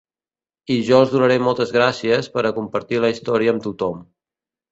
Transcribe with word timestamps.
I 0.75 0.77
jo 0.87 1.01
els 1.01 1.11
donaré 1.15 1.35
moltes 1.47 1.73
gràcies 1.75 2.31
per 2.37 2.43
a 2.45 2.53
compartir 2.57 3.01
la 3.03 3.13
història 3.17 3.55
amb 3.55 3.67
tothom. 3.67 4.01